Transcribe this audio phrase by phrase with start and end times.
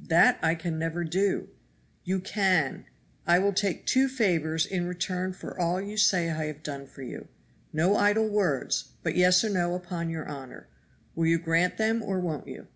[0.00, 1.48] "That I can never do."
[2.02, 2.86] "You can!
[3.24, 7.02] I will take two favors in return for all you say I have done for
[7.02, 7.28] you.
[7.72, 10.66] No idle words but yes or no upon your honor.
[11.14, 12.66] Will you grant them or won't you?"